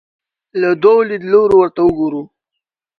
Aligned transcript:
له 0.61 0.69
دوو 0.83 1.07
لیدلوریو 1.09 1.59
ورته 1.61 1.81
وګورو 1.83 2.21